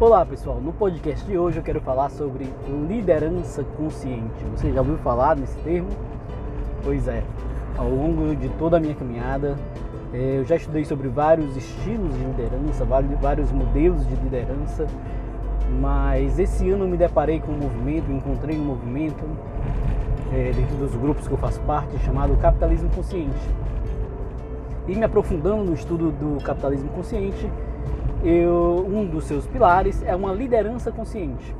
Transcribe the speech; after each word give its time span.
Olá 0.00 0.24
pessoal, 0.24 0.60
no 0.60 0.72
podcast 0.72 1.26
de 1.26 1.36
hoje 1.36 1.56
eu 1.56 1.62
quero 1.64 1.80
falar 1.80 2.08
sobre 2.10 2.48
liderança 2.88 3.64
consciente. 3.76 4.44
Você 4.54 4.70
já 4.70 4.78
ouviu 4.80 4.96
falar 4.98 5.34
nesse 5.34 5.58
termo? 5.58 5.88
Pois 6.84 7.08
é, 7.08 7.24
ao 7.76 7.90
longo 7.90 8.36
de 8.36 8.48
toda 8.50 8.76
a 8.76 8.80
minha 8.80 8.94
caminhada, 8.94 9.56
eh, 10.14 10.36
eu 10.38 10.44
já 10.44 10.54
estudei 10.54 10.84
sobre 10.84 11.08
vários 11.08 11.56
estilos 11.56 12.16
de 12.16 12.24
liderança, 12.24 12.84
vários 12.84 13.50
modelos 13.50 14.06
de 14.06 14.14
liderança, 14.14 14.86
mas 15.80 16.38
esse 16.38 16.70
ano 16.70 16.86
me 16.86 16.96
deparei 16.96 17.40
com 17.40 17.50
um 17.50 17.58
movimento, 17.58 18.08
encontrei 18.12 18.56
um 18.56 18.64
movimento 18.64 19.24
é, 20.32 20.52
dentro 20.52 20.76
dos 20.76 20.94
grupos 20.94 21.26
que 21.26 21.34
eu 21.34 21.38
faço 21.38 21.60
parte 21.62 21.98
chamado 22.04 22.36
Capitalismo 22.36 22.88
Consciente. 22.90 23.50
E 24.86 24.94
me 24.94 25.04
aprofundando 25.04 25.64
no 25.64 25.74
estudo 25.74 26.12
do 26.12 26.40
capitalismo 26.44 26.88
consciente, 26.90 27.50
eu, 28.24 28.86
um 28.88 29.06
dos 29.06 29.24
seus 29.24 29.46
pilares 29.46 30.02
é 30.02 30.14
uma 30.14 30.32
liderança 30.32 30.90
consciente. 30.90 31.54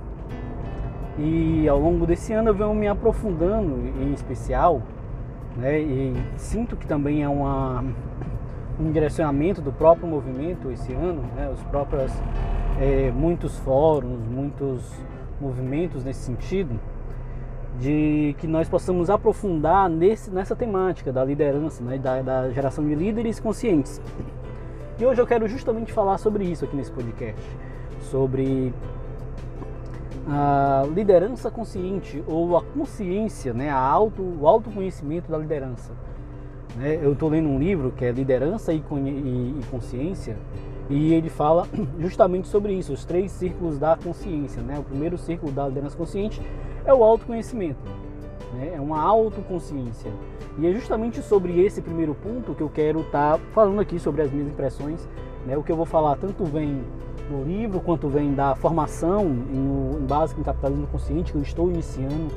E 1.19 1.69
ao 1.69 1.79
longo 1.79 2.07
desse 2.07 2.33
ano 2.33 2.51
eu 2.51 2.55
venho 2.55 2.75
me 2.75 2.87
aprofundando 2.87 3.77
em 4.01 4.13
especial, 4.13 4.83
né, 5.57 5.81
e 5.81 6.15
sinto 6.37 6.77
que 6.77 6.87
também 6.87 7.23
é 7.25 7.29
uma, 7.29 7.85
um 8.79 8.93
direcionamento 8.93 9.61
do 9.61 9.73
próprio 9.73 10.07
movimento 10.07 10.71
esse 10.71 10.93
ano, 10.93 11.23
né, 11.35 11.51
os 11.53 11.61
próprios 11.65 12.13
é, 12.81 13.11
muitos 13.11 13.59
fóruns, 13.59 14.21
muitos 14.29 14.93
movimentos 15.41 16.05
nesse 16.05 16.21
sentido, 16.21 16.79
de 17.81 18.35
que 18.39 18.47
nós 18.47 18.69
possamos 18.69 19.11
aprofundar 19.11 19.89
nesse, 19.89 20.31
nessa 20.31 20.55
temática 20.55 21.13
da 21.13 21.25
liderança, 21.25 21.83
né, 21.83 21.99
da, 21.99 22.23
da 22.23 22.51
geração 22.51 22.85
de 22.85 22.95
líderes 22.95 23.41
conscientes. 23.41 24.01
E 24.99 25.07
hoje 25.07 25.21
eu 25.21 25.27
quero 25.29 25.47
justamente 25.47 25.93
falar 25.93 26.19
sobre 26.19 26.43
isso 26.43 26.65
aqui 26.65 26.75
nesse 26.75 26.91
podcast, 26.91 27.41
sobre 28.11 28.75
a 30.27 30.85
liderança 30.93 31.53
consciente 31.53 32.21
ou 32.27 32.57
a 32.57 32.63
consciência, 32.63 33.55
né, 33.55 33.71
a 33.71 33.79
auto, 33.79 34.21
o 34.21 34.49
autoconhecimento 34.49 35.31
da 35.31 35.39
liderança. 35.39 35.93
Né? 36.75 36.99
Eu 37.01 37.13
estou 37.13 37.29
lendo 37.29 37.49
um 37.49 37.61
livro 37.61 37.93
que 37.93 38.05
é 38.05 38.11
Liderança 38.11 38.73
e, 38.73 38.79
e, 38.79 39.61
e 39.61 39.61
Consciência 39.71 40.37
e 40.91 41.15
ele 41.15 41.29
fala 41.29 41.69
justamente 42.01 42.49
sobre 42.49 42.73
isso, 42.73 42.93
os 42.93 43.05
três 43.05 43.31
círculos 43.31 43.79
da 43.79 43.97
consciência. 43.97 44.61
Né? 44.63 44.81
O 44.81 44.83
primeiro 44.83 45.17
círculo 45.17 45.53
da 45.53 45.69
liderança 45.69 45.97
consciente 45.97 46.43
é 46.85 46.93
o 46.93 47.05
autoconhecimento, 47.05 47.79
né? 48.53 48.73
é 48.75 48.81
uma 48.81 49.01
autoconsciência. 49.01 50.11
E 50.59 50.67
é 50.67 50.73
justamente 50.73 51.23
sobre 51.23 51.61
esse 51.65 51.81
primeiro 51.81 52.15
ponto 52.15 52.55
que 52.55 52.63
eu 52.63 52.69
quero 52.69 53.01
estar 53.01 53.39
tá 53.39 53.41
falando 53.53 53.81
aqui 53.81 53.99
sobre 53.99 54.23
as 54.23 54.31
minhas 54.31 54.49
impressões. 54.49 55.09
Né? 55.47 55.57
O 55.57 55.63
que 55.63 55.71
eu 55.71 55.77
vou 55.77 55.87
falar 55.87 56.17
tanto 56.17 56.45
vem 56.45 56.83
do 57.29 57.45
livro 57.45 57.81
quanto 57.81 58.09
vem 58.09 58.35
da 58.35 58.55
formação 58.55 59.27
em, 59.27 60.03
em 60.03 60.07
básico 60.07 60.41
em 60.41 60.45
capitalismo 60.45 60.87
consciente 60.87 61.33
que 61.33 61.39
eu 61.39 61.43
estou 61.43 61.71
iniciando, 61.71 62.29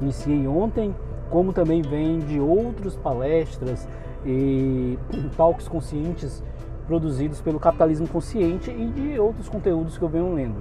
iniciei 0.00 0.46
ontem, 0.46 0.94
como 1.30 1.52
também 1.52 1.80
vem 1.82 2.18
de 2.20 2.38
outras 2.38 2.94
palestras 2.96 3.88
e 4.24 4.98
talks 5.36 5.66
conscientes 5.66 6.42
produzidos 6.86 7.40
pelo 7.40 7.58
capitalismo 7.58 8.06
consciente 8.06 8.70
e 8.70 8.86
de 8.86 9.18
outros 9.18 9.48
conteúdos 9.48 9.96
que 9.96 10.04
eu 10.04 10.08
venho 10.08 10.34
lendo. 10.34 10.60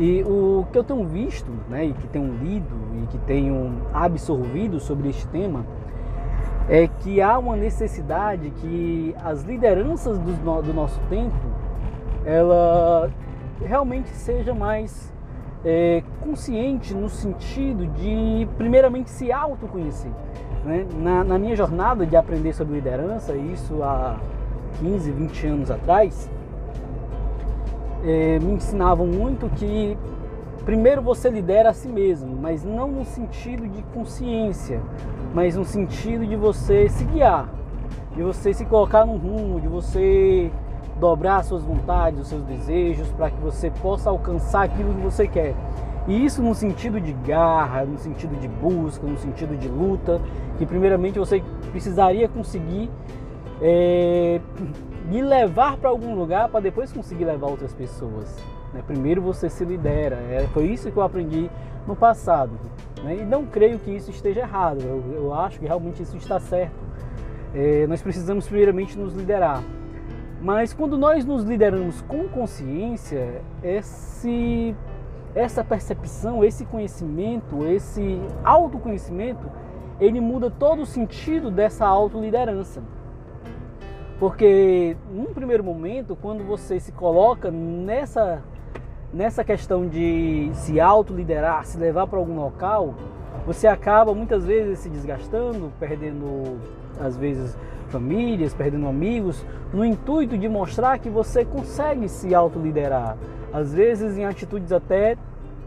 E 0.00 0.22
o 0.22 0.66
que 0.72 0.78
eu 0.78 0.82
tenho 0.82 1.04
visto, 1.04 1.50
né, 1.68 1.84
e 1.84 1.92
que 1.92 2.08
tenho 2.08 2.32
lido 2.42 2.74
e 3.02 3.06
que 3.08 3.18
tenho 3.18 3.82
absorvido 3.92 4.80
sobre 4.80 5.10
este 5.10 5.26
tema, 5.26 5.66
é 6.70 6.88
que 6.88 7.20
há 7.20 7.38
uma 7.38 7.54
necessidade 7.54 8.48
que 8.48 9.14
as 9.22 9.42
lideranças 9.42 10.18
do, 10.18 10.62
do 10.62 10.72
nosso 10.72 10.98
tempo, 11.10 11.36
ela 12.24 13.10
realmente 13.62 14.08
seja 14.08 14.54
mais 14.54 15.12
é, 15.62 16.02
consciente 16.22 16.94
no 16.94 17.10
sentido 17.10 17.86
de, 17.88 18.48
primeiramente, 18.56 19.10
se 19.10 19.30
autoconhecer. 19.30 20.10
Né? 20.64 20.86
Na, 20.96 21.22
na 21.24 21.38
minha 21.38 21.54
jornada 21.54 22.06
de 22.06 22.16
aprender 22.16 22.54
sobre 22.54 22.76
liderança, 22.76 23.34
isso 23.34 23.82
há 23.82 24.18
15, 24.78 25.10
20 25.10 25.46
anos 25.46 25.70
atrás, 25.70 26.30
é, 28.04 28.38
me 28.38 28.52
ensinavam 28.52 29.06
muito 29.06 29.48
que 29.50 29.96
primeiro 30.64 31.02
você 31.02 31.30
lidera 31.30 31.70
a 31.70 31.72
si 31.72 31.88
mesmo, 31.88 32.36
mas 32.40 32.64
não 32.64 32.88
no 32.88 33.04
sentido 33.04 33.66
de 33.68 33.82
consciência, 33.94 34.80
mas 35.34 35.56
no 35.56 35.64
sentido 35.64 36.26
de 36.26 36.36
você 36.36 36.88
se 36.88 37.04
guiar, 37.04 37.48
de 38.14 38.22
você 38.22 38.52
se 38.52 38.64
colocar 38.64 39.04
no 39.04 39.16
rumo, 39.16 39.60
de 39.60 39.68
você 39.68 40.50
dobrar 40.98 41.42
suas 41.42 41.62
vontades, 41.62 42.20
os 42.20 42.28
seus 42.28 42.42
desejos, 42.44 43.08
para 43.12 43.30
que 43.30 43.40
você 43.40 43.70
possa 43.70 44.10
alcançar 44.10 44.64
aquilo 44.64 44.94
que 44.94 45.00
você 45.00 45.26
quer. 45.26 45.54
E 46.06 46.24
isso 46.24 46.42
no 46.42 46.54
sentido 46.54 47.00
de 47.00 47.12
garra, 47.12 47.84
no 47.84 47.98
sentido 47.98 48.38
de 48.38 48.48
busca, 48.48 49.06
no 49.06 49.16
sentido 49.16 49.56
de 49.56 49.68
luta, 49.68 50.20
que 50.58 50.66
primeiramente 50.66 51.18
você 51.18 51.42
precisaria 51.70 52.28
conseguir 52.28 52.90
é, 53.62 54.40
me 55.10 55.20
levar 55.20 55.76
para 55.76 55.90
algum 55.90 56.14
lugar 56.14 56.48
para 56.48 56.60
depois 56.60 56.92
conseguir 56.92 57.24
levar 57.24 57.48
outras 57.48 57.74
pessoas. 57.74 58.32
Né? 58.72 58.80
Primeiro 58.86 59.20
você 59.20 59.50
se 59.50 59.64
lidera. 59.64 60.14
É, 60.30 60.46
foi 60.52 60.66
isso 60.66 60.90
que 60.90 60.96
eu 60.96 61.02
aprendi 61.02 61.50
no 61.84 61.96
passado. 61.96 62.52
Né? 63.02 63.16
E 63.16 63.24
não 63.24 63.44
creio 63.44 63.80
que 63.80 63.90
isso 63.90 64.08
esteja 64.10 64.40
errado. 64.42 64.80
Eu, 64.80 65.02
eu 65.12 65.34
acho 65.34 65.58
que 65.58 65.66
realmente 65.66 66.00
isso 66.00 66.16
está 66.16 66.38
certo. 66.38 66.78
É, 67.52 67.88
nós 67.88 68.00
precisamos 68.00 68.46
primeiramente 68.46 68.96
nos 68.96 69.12
liderar. 69.12 69.60
Mas 70.40 70.72
quando 70.72 70.96
nós 70.96 71.24
nos 71.24 71.42
lideramos 71.42 72.00
com 72.02 72.28
consciência, 72.28 73.42
esse, 73.64 74.76
essa 75.34 75.64
percepção, 75.64 76.44
esse 76.44 76.64
conhecimento, 76.64 77.66
esse 77.66 78.20
autoconhecimento, 78.44 79.50
ele 80.00 80.20
muda 80.20 80.50
todo 80.50 80.82
o 80.82 80.86
sentido 80.86 81.50
dessa 81.50 81.84
autoliderança. 81.84 82.80
Porque 84.20 84.98
num 85.10 85.32
primeiro 85.32 85.64
momento, 85.64 86.14
quando 86.14 86.44
você 86.44 86.78
se 86.78 86.92
coloca 86.92 87.50
nessa, 87.50 88.42
nessa 89.10 89.42
questão 89.42 89.88
de 89.88 90.50
se 90.52 90.78
autoliderar, 90.78 91.64
se 91.64 91.78
levar 91.78 92.06
para 92.06 92.18
algum 92.18 92.36
local, 92.36 92.94
você 93.46 93.66
acaba 93.66 94.14
muitas 94.14 94.44
vezes 94.44 94.80
se 94.80 94.90
desgastando, 94.90 95.72
perdendo 95.80 96.60
às 97.00 97.16
vezes 97.16 97.56
famílias, 97.88 98.52
perdendo 98.52 98.86
amigos, 98.86 99.42
no 99.72 99.82
intuito 99.86 100.36
de 100.36 100.50
mostrar 100.50 100.98
que 100.98 101.08
você 101.08 101.42
consegue 101.42 102.06
se 102.06 102.34
autoliderar, 102.34 103.16
às 103.50 103.72
vezes 103.72 104.18
em 104.18 104.26
atitudes 104.26 104.70
até 104.70 105.16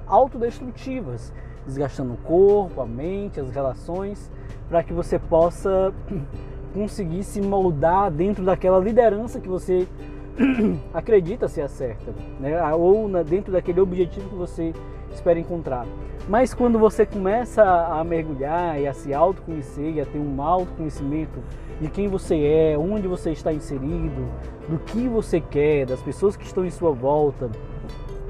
autodestrutivas, 0.06 1.34
desgastando 1.66 2.13
o 2.13 2.18
corpo, 2.18 2.81
a 2.81 2.86
mente, 2.86 3.40
as 3.40 3.50
relações, 3.50 4.31
para 4.69 4.84
que 4.84 4.94
você 4.94 5.18
possa 5.18 5.92
conseguir 6.74 7.24
se 7.24 7.42
moldar 7.42 8.12
dentro 8.12 8.44
daquela 8.44 8.80
liderança 8.80 9.40
que 9.40 9.48
você 9.48 9.88
acredita 10.94 11.48
ser 11.48 11.62
a 11.62 11.68
certa, 11.68 12.14
né? 12.40 12.74
ou 12.74 13.08
dentro 13.24 13.52
daquele 13.52 13.80
objetivo 13.80 14.30
que 14.30 14.36
você 14.36 14.74
espera 15.12 15.40
encontrar. 15.40 15.86
Mas 16.28 16.54
quando 16.54 16.80
você 16.80 17.06
começa 17.06 17.64
a 17.64 18.04
mergulhar 18.04 18.80
e 18.80 18.88
a 18.88 18.94
se 18.94 19.14
autoconhecer 19.14 19.96
e 19.96 20.02
a 20.02 20.06
ter 20.06 20.18
um 20.18 20.42
autoconhecimento 20.42 21.40
de 21.82 21.90
quem 21.90 22.08
você 22.08 22.36
é, 22.46 22.78
onde 22.78 23.08
você 23.08 23.32
está 23.32 23.52
inserido, 23.52 24.26
do 24.70 24.80
que 24.80 25.08
você 25.08 25.42
quer, 25.42 25.86
das 25.86 26.02
pessoas 26.02 26.38
que 26.38 26.46
estão 26.46 26.66
em 26.66 26.72
sua 26.72 26.92
volta, 26.92 27.52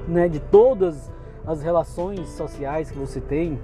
né, 0.08 0.28
de 0.28 0.40
todas 0.40 1.12
as 1.46 1.62
relações 1.62 2.28
sociais 2.30 2.90
que 2.90 2.98
você 2.98 3.22
tem, 3.22 3.60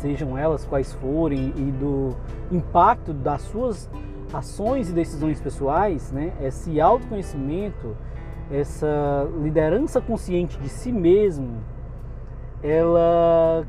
sejam 0.00 0.36
elas 0.36 0.64
quais 0.64 0.92
forem, 0.94 1.52
e 1.56 1.70
do 1.72 2.16
impacto 2.50 3.12
das 3.12 3.42
suas 3.42 3.90
ações 4.34 4.90
e 4.90 4.92
decisões 4.92 5.40
pessoais, 5.40 6.10
né, 6.10 6.32
esse 6.40 6.80
autoconhecimento, 6.80 7.96
essa 8.50 9.28
liderança 9.40 10.00
consciente 10.00 10.58
de 10.58 10.68
si 10.68 10.92
mesmo, 10.92 11.58
ela 12.62 13.64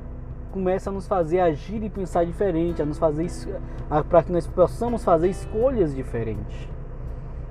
começa 0.52 0.90
a 0.90 0.94
nos 0.94 1.08
fazer 1.08 1.40
agir 1.40 1.84
e 1.84 1.90
pensar 1.90 2.26
diferente, 2.26 2.82
a 2.82 2.86
nos 2.86 2.98
fazer 2.98 3.28
para 4.10 4.24
que 4.24 4.32
nós 4.32 4.48
possamos 4.48 5.04
fazer 5.04 5.30
escolhas 5.30 5.94
diferentes. 5.94 6.70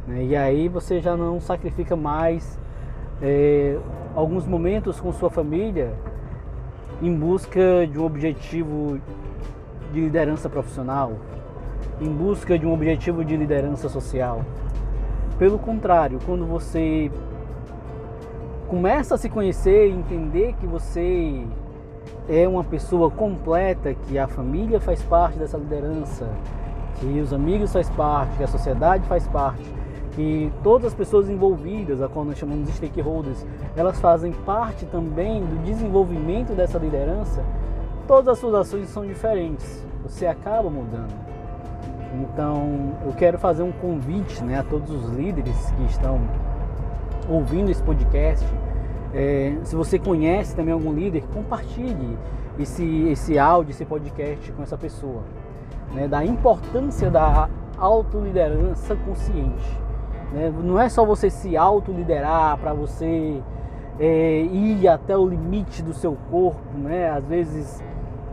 Né? 0.06 0.24
E 0.24 0.36
aí 0.36 0.68
você 0.68 1.00
já 1.00 1.16
não 1.16 1.40
sacrifica 1.40 1.94
mais 1.94 2.58
é, 3.20 3.78
alguns 4.14 4.46
momentos 4.46 5.00
com 5.00 5.12
sua 5.12 5.30
família 5.30 5.94
em 7.02 7.14
busca 7.14 7.86
de 7.86 7.98
um 7.98 8.04
objetivo 8.04 8.98
de 9.92 10.00
liderança 10.00 10.48
profissional, 10.48 11.12
em 12.00 12.08
busca 12.08 12.58
de 12.58 12.66
um 12.66 12.72
objetivo 12.72 13.24
de 13.24 13.36
liderança 13.36 13.88
social. 13.88 14.44
Pelo 15.38 15.58
contrário, 15.58 16.18
quando 16.24 16.46
você 16.46 17.10
começa 18.68 19.14
a 19.14 19.18
se 19.18 19.28
conhecer 19.28 19.88
e 19.88 19.92
entender 19.92 20.54
que 20.54 20.66
você 20.66 21.44
é 22.28 22.48
uma 22.48 22.64
pessoa 22.64 23.10
completa, 23.10 23.94
que 23.94 24.18
a 24.18 24.26
família 24.26 24.80
faz 24.80 25.02
parte 25.02 25.38
dessa 25.38 25.58
liderança, 25.58 26.28
que 26.96 27.20
os 27.20 27.32
amigos 27.32 27.72
faz 27.72 27.90
parte, 27.90 28.36
que 28.36 28.44
a 28.44 28.48
sociedade 28.48 29.06
faz 29.06 29.26
parte, 29.28 29.62
que 30.12 30.52
todas 30.62 30.86
as 30.86 30.94
pessoas 30.94 31.28
envolvidas, 31.28 32.00
a 32.00 32.08
qual 32.08 32.24
nós 32.24 32.38
chamamos 32.38 32.66
de 32.66 32.72
stakeholders, 32.72 33.44
elas 33.76 34.00
fazem 34.00 34.32
parte 34.32 34.86
também 34.86 35.44
do 35.44 35.62
desenvolvimento 35.64 36.54
dessa 36.54 36.78
liderança, 36.78 37.44
todas 38.06 38.28
as 38.28 38.38
suas 38.38 38.54
ações 38.54 38.88
são 38.88 39.04
diferentes. 39.04 39.84
Você 40.04 40.26
acaba 40.26 40.70
mudando. 40.70 41.23
Então, 42.22 42.92
eu 43.04 43.12
quero 43.12 43.38
fazer 43.38 43.62
um 43.62 43.72
convite 43.72 44.42
né, 44.44 44.58
a 44.58 44.62
todos 44.62 44.90
os 44.90 45.10
líderes 45.10 45.70
que 45.72 45.84
estão 45.84 46.20
ouvindo 47.28 47.70
esse 47.70 47.82
podcast. 47.82 48.46
É, 49.12 49.56
se 49.62 49.74
você 49.74 49.98
conhece 49.98 50.54
também 50.54 50.72
algum 50.72 50.92
líder, 50.92 51.24
compartilhe 51.32 52.18
esse, 52.58 53.08
esse 53.08 53.38
áudio, 53.38 53.70
esse 53.70 53.84
podcast 53.84 54.52
com 54.52 54.62
essa 54.62 54.76
pessoa. 54.76 55.22
Né, 55.92 56.08
da 56.08 56.24
importância 56.24 57.10
da 57.10 57.48
autoliderança 57.78 58.96
consciente. 58.96 59.78
Né? 60.32 60.52
Não 60.62 60.80
é 60.80 60.88
só 60.88 61.04
você 61.04 61.30
se 61.30 61.56
autoliderar 61.56 62.58
para 62.58 62.72
você 62.72 63.40
é, 63.98 64.40
ir 64.42 64.88
até 64.88 65.16
o 65.16 65.26
limite 65.26 65.82
do 65.82 65.92
seu 65.92 66.16
corpo, 66.30 66.76
né? 66.76 67.10
Às 67.10 67.24
vezes 67.24 67.82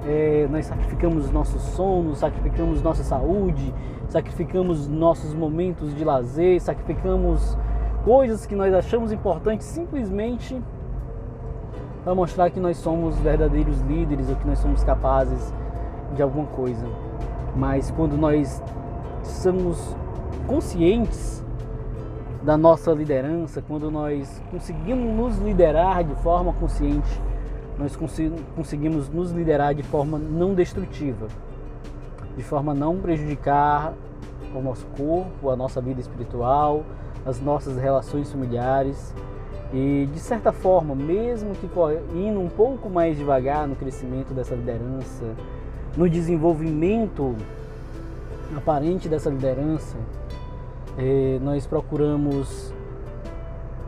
é, 0.06 0.48
nós 0.50 0.66
sacrificamos 0.66 1.32
nosso 1.32 1.60
sono, 1.60 2.16
sacrificamos 2.16 2.82
nossa 2.82 3.04
saúde, 3.04 3.74
sacrificamos 4.08 4.88
nossos 4.88 5.34
momentos 5.34 5.96
de 5.96 6.04
lazer, 6.04 6.60
sacrificamos 6.60 7.58
coisas 8.04 8.46
que 8.46 8.56
nós 8.56 8.74
achamos 8.74 9.12
importantes 9.12 9.66
simplesmente 9.68 10.62
para 12.04 12.16
mostrar 12.16 12.50
que 12.50 12.60
nós 12.60 12.78
somos 12.78 13.18
verdadeiros 13.20 13.80
líderes 13.82 14.30
ou 14.30 14.36
que 14.36 14.48
nós 14.48 14.60
somos 14.60 14.84
capazes 14.84 15.54
de 16.16 16.22
alguma 16.24 16.48
coisa. 16.48 16.86
Mas 17.56 17.92
quando 17.92 18.18
nós 18.18 18.62
somos 19.24 19.96
conscientes 20.48 21.46
da 22.42 22.58
nossa 22.58 22.92
liderança, 22.92 23.62
quando 23.62 23.92
nós 23.92 24.42
conseguimos 24.50 25.16
nos 25.16 25.38
liderar 25.38 26.04
de 26.04 26.16
forma 26.16 26.52
consciente, 26.54 27.22
nós 27.82 27.98
conseguimos 28.56 29.10
nos 29.10 29.32
liderar 29.32 29.74
de 29.74 29.82
forma 29.82 30.20
não 30.20 30.54
destrutiva, 30.54 31.28
de 32.38 32.44
forma 32.44 32.74
a 32.74 32.76
não 32.76 32.98
prejudicar 32.98 33.94
o 34.54 34.62
nosso 34.62 34.86
corpo, 34.98 35.50
a 35.50 35.56
nossa 35.56 35.82
vida 35.82 36.00
espiritual, 36.00 36.84
as 37.26 37.42
nossas 37.42 37.78
relações 37.78 38.32
familiares. 38.32 39.16
E 39.74 40.08
de 40.14 40.20
certa 40.20 40.52
forma, 40.52 40.94
mesmo 40.94 41.56
que 41.56 41.68
indo 42.14 42.40
um 42.40 42.50
pouco 42.50 42.90
mais 42.90 43.18
devagar 43.18 43.68
no 43.68 43.76
crescimento 43.76 44.34
dessa 44.34 44.54
liderança, 44.54 45.26
no 45.98 46.08
desenvolvimento 46.08 47.36
aparente 48.56 49.10
dessa 49.10 49.30
liderança, 49.30 49.98
eh, 50.98 51.40
nós 51.42 51.66
procuramos 51.66 52.74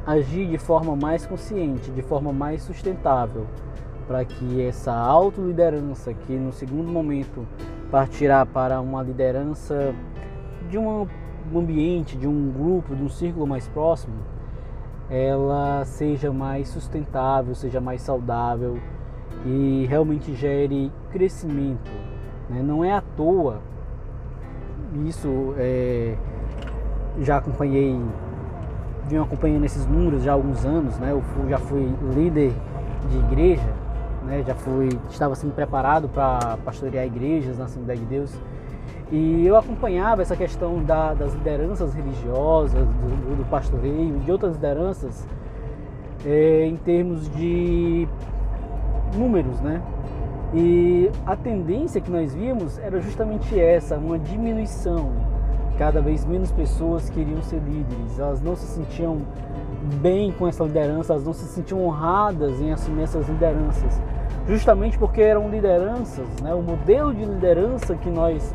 agir 0.07 0.47
de 0.47 0.57
forma 0.57 0.95
mais 0.95 1.25
consciente, 1.25 1.91
de 1.91 2.01
forma 2.01 2.31
mais 2.31 2.63
sustentável, 2.63 3.45
para 4.07 4.23
que 4.25 4.61
essa 4.61 4.93
autoliderança, 4.93 6.13
que 6.13 6.33
no 6.33 6.51
segundo 6.51 6.91
momento 6.91 7.47
partirá 7.89 8.45
para 8.45 8.79
uma 8.81 9.01
liderança 9.01 9.93
de 10.69 10.77
um 10.77 11.07
ambiente, 11.55 12.17
de 12.17 12.27
um 12.27 12.51
grupo, 12.51 12.95
de 12.95 13.03
um 13.03 13.09
círculo 13.09 13.45
mais 13.45 13.67
próximo, 13.67 14.15
ela 15.09 15.83
seja 15.85 16.31
mais 16.31 16.69
sustentável, 16.69 17.53
seja 17.53 17.79
mais 17.79 18.01
saudável 18.01 18.79
e 19.45 19.85
realmente 19.89 20.33
gere 20.33 20.91
crescimento. 21.11 21.91
Né? 22.49 22.61
Não 22.61 22.83
é 22.83 22.93
à 22.93 23.01
toa, 23.01 23.61
isso 25.05 25.53
é, 25.57 26.15
já 27.19 27.37
acompanhei, 27.37 27.99
venho 29.07 29.23
acompanhando 29.23 29.65
esses 29.65 29.85
números 29.85 30.23
já 30.23 30.31
há 30.31 30.35
alguns 30.35 30.65
anos, 30.65 30.97
né? 30.97 31.11
eu 31.11 31.49
já 31.49 31.57
fui 31.57 31.93
líder 32.15 32.53
de 33.09 33.17
igreja 33.17 33.82
né? 34.25 34.43
Já 34.45 34.55
fui, 34.55 34.89
estava 35.09 35.35
sendo 35.35 35.53
preparado 35.53 36.07
para 36.09 36.57
pastorear 36.63 37.05
igrejas 37.05 37.57
na 37.57 37.65
Assembleia 37.65 37.99
de 37.99 38.05
Deus. 38.05 38.33
E 39.11 39.45
eu 39.45 39.55
acompanhava 39.55 40.21
essa 40.21 40.35
questão 40.35 40.83
da, 40.83 41.13
das 41.13 41.33
lideranças 41.33 41.93
religiosas, 41.93 42.87
do, 42.87 43.37
do 43.37 43.49
pastoreio, 43.49 44.17
de 44.19 44.31
outras 44.31 44.55
lideranças, 44.55 45.27
é, 46.25 46.65
em 46.65 46.75
termos 46.77 47.29
de 47.29 48.07
números, 49.15 49.59
né? 49.61 49.81
E 50.53 51.11
a 51.25 51.35
tendência 51.35 51.99
que 51.99 52.09
nós 52.09 52.33
vimos 52.33 52.77
era 52.79 52.99
justamente 53.01 53.59
essa, 53.59 53.97
uma 53.97 54.17
diminuição. 54.17 55.11
Cada 55.77 56.01
vez 56.01 56.23
menos 56.25 56.51
pessoas 56.51 57.09
queriam 57.09 57.41
ser 57.41 57.59
líderes, 57.59 58.19
elas 58.19 58.41
não 58.41 58.55
se 58.55 58.67
sentiam 58.67 59.21
bem 60.01 60.31
com 60.31 60.47
essa 60.47 60.63
liderança, 60.63 61.13
elas 61.13 61.25
não 61.25 61.33
se 61.33 61.45
sentiam 61.45 61.83
honradas 61.83 62.61
em 62.61 62.71
assumir 62.71 63.03
essas 63.03 63.27
lideranças 63.27 63.99
justamente 64.47 64.97
porque 64.97 65.21
eram 65.21 65.49
lideranças, 65.49 66.27
né? 66.41 66.53
o 66.53 66.61
modelo 66.61 67.13
de 67.13 67.23
liderança 67.23 67.95
que 67.95 68.09
nós 68.09 68.53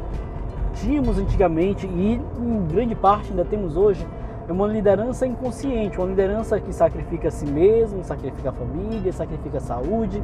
tínhamos 0.75 1.19
antigamente 1.19 1.87
e 1.87 2.21
em 2.39 2.67
grande 2.67 2.95
parte 2.95 3.31
ainda 3.31 3.45
temos 3.45 3.77
hoje 3.77 4.07
é 4.49 4.53
uma 4.53 4.67
liderança 4.67 5.27
inconsciente, 5.27 5.99
uma 5.99 6.07
liderança 6.07 6.59
que 6.59 6.73
sacrifica 6.73 7.29
a 7.29 7.31
si 7.31 7.45
mesmo, 7.45 8.03
sacrifica 8.03 8.49
a 8.49 8.53
família, 8.53 9.13
sacrifica 9.13 9.59
a 9.59 9.61
saúde, 9.61 10.23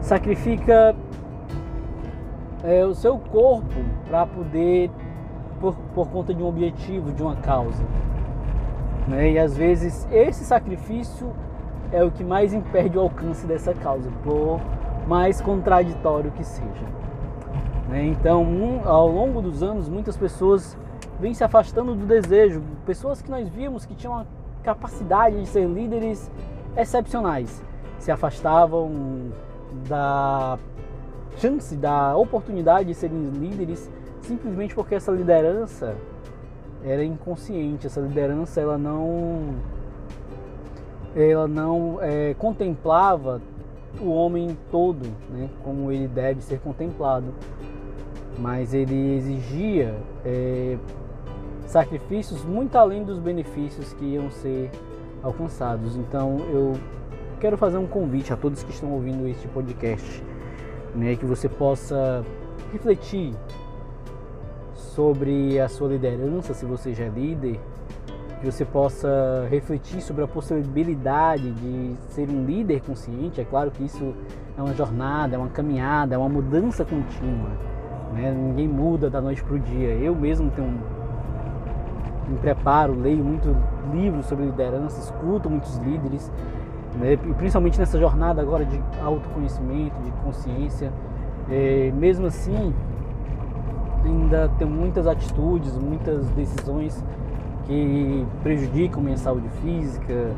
sacrifica 0.00 0.96
é, 2.64 2.84
o 2.86 2.94
seu 2.94 3.18
corpo 3.18 3.74
para 4.08 4.26
poder, 4.26 4.90
por, 5.60 5.74
por 5.94 6.08
conta 6.08 6.32
de 6.32 6.42
um 6.42 6.46
objetivo, 6.46 7.12
de 7.12 7.22
uma 7.22 7.36
causa. 7.36 7.84
Né? 9.06 9.32
E 9.32 9.38
às 9.38 9.56
vezes 9.56 10.08
esse 10.10 10.44
sacrifício 10.44 11.30
é 11.92 12.02
o 12.02 12.10
que 12.10 12.24
mais 12.24 12.54
impede 12.54 12.96
o 12.96 13.02
alcance 13.02 13.46
dessa 13.46 13.74
causa, 13.74 14.10
por 14.24 14.58
mais 15.06 15.40
contraditório 15.40 16.30
que 16.32 16.44
seja. 16.44 16.86
Né? 17.88 18.06
Então, 18.06 18.82
ao 18.84 19.08
longo 19.08 19.40
dos 19.40 19.62
anos, 19.62 19.88
muitas 19.88 20.16
pessoas 20.16 20.76
vêm 21.20 21.32
se 21.32 21.44
afastando 21.44 21.94
do 21.94 22.04
desejo, 22.04 22.62
pessoas 22.84 23.22
que 23.22 23.30
nós 23.30 23.48
vimos 23.48 23.86
que 23.86 23.94
tinham 23.94 24.18
a 24.18 24.26
capacidade 24.62 25.40
de 25.40 25.46
ser 25.46 25.66
líderes 25.66 26.30
excepcionais, 26.76 27.62
se 27.98 28.10
afastavam 28.10 29.30
da 29.88 30.58
chance, 31.38 31.76
da 31.76 32.16
oportunidade 32.16 32.88
de 32.88 32.94
serem 32.94 33.30
líderes 33.30 33.90
simplesmente 34.20 34.74
porque 34.74 34.94
essa 34.94 35.12
liderança 35.12 35.94
era 36.84 37.04
inconsciente, 37.04 37.86
essa 37.86 38.00
liderança 38.00 38.60
ela 38.60 38.76
não 38.76 39.54
ela 41.14 41.48
não 41.48 41.98
é, 42.00 42.34
contemplava 42.34 43.40
o 44.00 44.10
homem 44.10 44.56
todo, 44.70 45.06
né, 45.30 45.48
como 45.62 45.90
ele 45.90 46.08
deve 46.08 46.42
ser 46.42 46.60
contemplado, 46.60 47.32
mas 48.38 48.74
ele 48.74 49.14
exigia 49.16 49.94
é, 50.24 50.76
sacrifícios 51.66 52.44
muito 52.44 52.76
além 52.76 53.04
dos 53.04 53.18
benefícios 53.18 53.92
que 53.94 54.04
iam 54.04 54.30
ser 54.30 54.70
alcançados. 55.22 55.96
Então 55.96 56.38
eu 56.50 56.74
quero 57.40 57.56
fazer 57.56 57.78
um 57.78 57.86
convite 57.86 58.32
a 58.32 58.36
todos 58.36 58.62
que 58.62 58.70
estão 58.70 58.92
ouvindo 58.92 59.26
este 59.26 59.48
podcast, 59.48 60.22
né, 60.94 61.16
que 61.16 61.24
você 61.24 61.48
possa 61.48 62.24
refletir 62.72 63.34
sobre 64.74 65.60
a 65.60 65.68
sua 65.68 65.88
liderança, 65.88 66.54
se 66.54 66.64
você 66.64 66.94
já 66.94 67.04
é 67.04 67.08
líder, 67.08 67.60
que 68.40 68.50
você 68.50 68.64
possa 68.64 69.46
refletir 69.50 70.00
sobre 70.02 70.22
a 70.22 70.28
possibilidade 70.28 71.52
de 71.52 71.94
ser 72.10 72.28
um 72.28 72.44
líder 72.44 72.80
consciente. 72.80 73.40
É 73.40 73.44
claro 73.44 73.70
que 73.70 73.84
isso 73.84 74.14
é 74.56 74.62
uma 74.62 74.74
jornada, 74.74 75.36
é 75.36 75.38
uma 75.38 75.48
caminhada, 75.48 76.14
é 76.14 76.18
uma 76.18 76.28
mudança 76.28 76.84
contínua. 76.84 77.50
Né? 78.12 78.32
Ninguém 78.32 78.68
muda 78.68 79.08
da 79.08 79.20
noite 79.20 79.42
para 79.42 79.54
o 79.54 79.58
dia. 79.58 79.88
Eu 79.88 80.14
mesmo 80.14 80.50
tenho 80.50 80.78
me 82.28 82.38
preparo, 82.38 82.94
leio 82.94 83.24
muitos 83.24 83.54
livros 83.92 84.26
sobre 84.26 84.46
liderança, 84.46 85.00
escuto 85.00 85.48
muitos 85.48 85.76
líderes, 85.78 86.30
né? 86.96 87.12
e 87.12 87.34
principalmente 87.34 87.78
nessa 87.78 87.98
jornada 87.98 88.42
agora 88.42 88.64
de 88.64 88.80
autoconhecimento, 89.00 89.94
de 90.02 90.10
consciência. 90.24 90.92
É, 91.48 91.92
mesmo 91.94 92.26
assim, 92.26 92.74
ainda 94.04 94.50
tem 94.58 94.66
muitas 94.66 95.06
atitudes, 95.06 95.76
muitas 95.78 96.28
decisões 96.30 97.04
que 97.66 98.26
prejudicam 98.42 99.02
minha 99.02 99.16
saúde 99.16 99.48
física, 99.62 100.30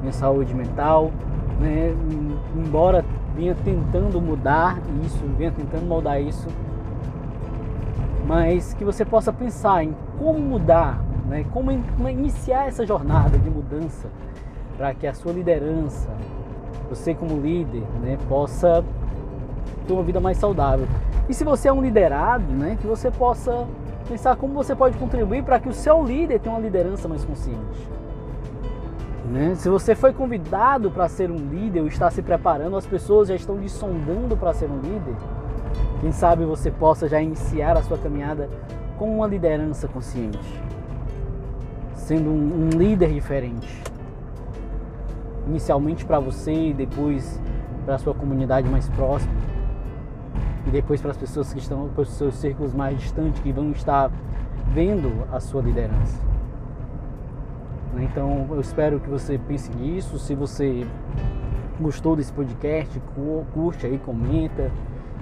minha 0.00 0.12
saúde 0.12 0.52
mental, 0.54 1.10
né? 1.60 1.94
embora 2.56 3.04
vinha 3.34 3.54
tentando 3.64 4.20
mudar 4.20 4.78
isso, 5.04 5.24
vinha 5.38 5.52
tentando 5.52 5.86
moldar 5.86 6.20
isso, 6.20 6.48
mas 8.26 8.74
que 8.74 8.84
você 8.84 9.04
possa 9.04 9.32
pensar 9.32 9.84
em 9.84 9.94
como 10.18 10.38
mudar, 10.38 11.00
né? 11.28 11.44
como 11.52 11.70
iniciar 12.08 12.66
essa 12.66 12.84
jornada 12.84 13.38
de 13.38 13.48
mudança 13.48 14.08
para 14.76 14.92
que 14.94 15.06
a 15.06 15.14
sua 15.14 15.32
liderança, 15.32 16.10
você 16.88 17.14
como 17.14 17.40
líder, 17.40 17.82
né, 18.02 18.18
possa 18.28 18.84
ter 19.86 19.92
uma 19.92 20.02
vida 20.02 20.20
mais 20.20 20.36
saudável. 20.36 20.86
E 21.28 21.34
se 21.34 21.44
você 21.44 21.68
é 21.68 21.72
um 21.72 21.80
liderado, 21.80 22.44
né, 22.52 22.76
que 22.80 22.86
você 22.86 23.10
possa 23.10 23.66
pensar 24.08 24.36
como 24.36 24.54
você 24.54 24.74
pode 24.74 24.96
contribuir 24.98 25.42
para 25.42 25.58
que 25.58 25.68
o 25.68 25.72
seu 25.72 26.04
líder 26.04 26.38
tenha 26.40 26.54
uma 26.54 26.60
liderança 26.60 27.08
mais 27.08 27.24
consciente. 27.24 27.88
Né? 29.24 29.54
Se 29.54 29.68
você 29.68 29.94
foi 29.94 30.12
convidado 30.12 30.90
para 30.90 31.08
ser 31.08 31.30
um 31.30 31.36
líder 31.36 31.80
ou 31.80 31.86
está 31.86 32.10
se 32.10 32.22
preparando, 32.22 32.76
as 32.76 32.86
pessoas 32.86 33.28
já 33.28 33.34
estão 33.34 33.56
lhe 33.56 33.68
sondando 33.68 34.36
para 34.36 34.52
ser 34.52 34.70
um 34.70 34.78
líder. 34.80 35.14
Quem 36.00 36.12
sabe 36.12 36.44
você 36.44 36.70
possa 36.70 37.08
já 37.08 37.20
iniciar 37.20 37.76
a 37.76 37.82
sua 37.82 37.96
caminhada 37.96 38.48
com 38.98 39.16
uma 39.16 39.26
liderança 39.26 39.88
consciente, 39.88 40.62
sendo 41.94 42.30
um, 42.30 42.66
um 42.66 42.68
líder 42.68 43.12
diferente. 43.12 43.82
Inicialmente 45.46 46.04
para 46.04 46.20
você 46.20 46.52
e 46.52 46.74
depois 46.74 47.40
para 47.84 47.96
a 47.96 47.98
sua 47.98 48.14
comunidade 48.14 48.68
mais 48.68 48.88
próxima 48.90 49.53
e 50.66 50.70
depois 50.70 51.00
para 51.00 51.10
as 51.10 51.16
pessoas 51.16 51.52
que 51.52 51.58
estão 51.58 51.88
para 51.88 52.02
os 52.02 52.10
seus 52.10 52.34
círculos 52.36 52.74
mais 52.74 52.98
distantes 52.98 53.40
que 53.42 53.52
vão 53.52 53.70
estar 53.70 54.10
vendo 54.72 55.26
a 55.32 55.40
sua 55.40 55.62
liderança. 55.62 56.20
Então 57.96 58.46
eu 58.50 58.60
espero 58.60 58.98
que 58.98 59.08
você 59.08 59.38
pense 59.38 59.70
nisso. 59.74 60.18
Se 60.18 60.34
você 60.34 60.86
gostou 61.80 62.16
desse 62.16 62.32
podcast, 62.32 63.00
curte 63.52 63.86
aí, 63.86 63.98
comenta, 63.98 64.70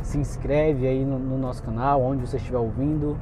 se 0.03 0.19
inscreve 0.19 0.87
aí 0.87 1.05
no, 1.05 1.19
no 1.19 1.39
nosso 1.39 1.63
canal, 1.63 2.03
onde 2.03 2.27
você 2.27 2.37
estiver 2.37 2.59
ouvindo. 2.59 3.17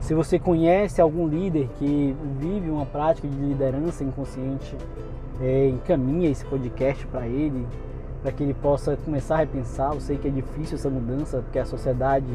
Se 0.00 0.14
você 0.14 0.38
conhece 0.38 1.00
algum 1.00 1.28
líder 1.28 1.68
que 1.78 2.16
vive 2.38 2.70
uma 2.70 2.84
prática 2.84 3.28
de 3.28 3.36
liderança 3.36 4.02
inconsciente, 4.02 4.76
é, 5.40 5.68
encaminha 5.68 6.28
esse 6.28 6.44
podcast 6.44 7.06
para 7.06 7.26
ele, 7.26 7.66
para 8.22 8.32
que 8.32 8.42
ele 8.42 8.54
possa 8.54 8.96
começar 8.96 9.34
a 9.34 9.38
repensar. 9.38 9.92
Eu 9.94 10.00
sei 10.00 10.16
que 10.16 10.28
é 10.28 10.30
difícil 10.30 10.76
essa 10.76 10.88
mudança, 10.88 11.38
porque 11.38 11.58
a 11.58 11.64
sociedade 11.64 12.26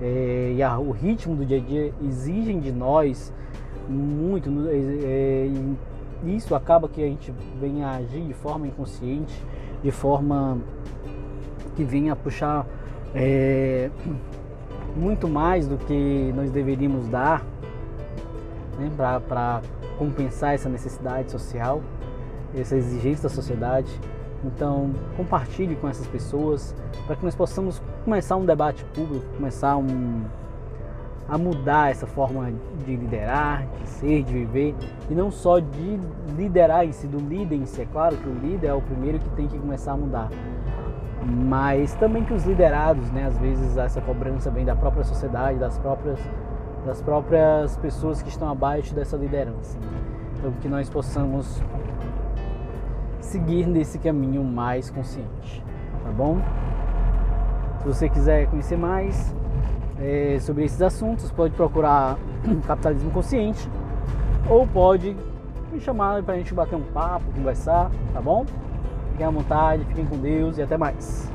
é, 0.00 0.52
e 0.54 0.62
a, 0.62 0.78
o 0.78 0.90
ritmo 0.90 1.34
do 1.34 1.44
dia 1.44 1.58
a 1.58 1.60
dia 1.60 1.92
exigem 2.04 2.60
de 2.60 2.72
nós 2.72 3.32
muito. 3.88 4.50
É, 4.68 5.50
isso 6.24 6.54
acaba 6.54 6.88
que 6.88 7.02
a 7.02 7.06
gente 7.06 7.32
vem 7.60 7.84
a 7.84 7.96
agir 7.96 8.22
de 8.22 8.32
forma 8.32 8.66
inconsciente, 8.66 9.34
de 9.82 9.90
forma 9.90 10.58
que 11.74 11.84
venha 11.84 12.16
puxar 12.16 12.66
é, 13.14 13.90
muito 14.96 15.28
mais 15.28 15.68
do 15.68 15.76
que 15.76 16.32
nós 16.34 16.50
deveríamos 16.50 17.08
dar 17.08 17.44
né, 18.78 18.90
para 18.96 19.60
compensar 19.98 20.54
essa 20.54 20.68
necessidade 20.68 21.30
social, 21.30 21.82
essa 22.54 22.76
exigência 22.76 23.24
da 23.24 23.28
sociedade. 23.28 23.90
Então, 24.44 24.90
compartilhe 25.16 25.74
com 25.76 25.88
essas 25.88 26.06
pessoas 26.06 26.74
para 27.06 27.16
que 27.16 27.24
nós 27.24 27.34
possamos 27.34 27.82
começar 28.04 28.36
um 28.36 28.44
debate 28.44 28.84
público, 28.86 29.24
começar 29.36 29.76
um, 29.76 30.22
a 31.28 31.36
mudar 31.36 31.90
essa 31.90 32.06
forma 32.06 32.52
de 32.84 32.96
liderar, 32.96 33.66
de 33.80 33.88
ser, 33.88 34.22
de 34.22 34.32
viver 34.32 34.74
e 35.10 35.14
não 35.14 35.30
só 35.30 35.58
de 35.58 35.98
liderar 36.36 36.84
em 36.84 36.92
si, 36.92 37.06
do 37.06 37.18
líder 37.18 37.56
em 37.56 37.66
si. 37.66 37.82
É 37.82 37.86
claro 37.86 38.16
que 38.16 38.28
o 38.28 38.34
líder 38.34 38.68
é 38.68 38.74
o 38.74 38.80
primeiro 38.80 39.18
que 39.18 39.28
tem 39.30 39.48
que 39.48 39.58
começar 39.58 39.92
a 39.92 39.96
mudar, 39.96 40.30
mas 41.24 41.94
também 41.94 42.24
que 42.24 42.32
os 42.32 42.44
liderados, 42.44 43.10
né, 43.10 43.26
às 43.26 43.36
vezes 43.38 43.76
essa 43.76 44.00
cobrança 44.00 44.50
vem 44.50 44.64
da 44.64 44.76
própria 44.76 45.04
sociedade, 45.04 45.58
das 45.58 45.78
próprias 45.78 46.20
das 46.84 47.02
próprias 47.02 47.76
pessoas 47.78 48.22
que 48.22 48.28
estão 48.28 48.48
abaixo 48.48 48.94
dessa 48.94 49.16
liderança. 49.16 49.76
Então 50.38 50.52
que 50.52 50.68
nós 50.68 50.88
possamos 50.88 51.60
seguir 53.26 53.66
nesse 53.66 53.98
caminho 53.98 54.42
mais 54.42 54.90
consciente, 54.90 55.62
tá 56.04 56.10
bom? 56.10 56.38
Se 57.80 57.86
você 57.86 58.08
quiser 58.08 58.46
conhecer 58.48 58.76
mais 58.76 59.34
é, 60.00 60.38
sobre 60.40 60.64
esses 60.64 60.80
assuntos, 60.80 61.30
pode 61.30 61.54
procurar 61.54 62.18
Capitalismo 62.66 63.10
Consciente 63.10 63.68
ou 64.48 64.66
pode 64.66 65.16
me 65.72 65.80
chamar 65.80 66.22
para 66.22 66.34
a 66.34 66.38
gente 66.38 66.54
bater 66.54 66.76
um 66.76 66.82
papo, 66.82 67.24
conversar, 67.34 67.90
tá 68.12 68.20
bom? 68.20 68.46
Fiquem 69.12 69.26
à 69.26 69.30
vontade, 69.30 69.84
fiquem 69.86 70.06
com 70.06 70.18
Deus 70.18 70.58
e 70.58 70.62
até 70.62 70.76
mais. 70.76 71.30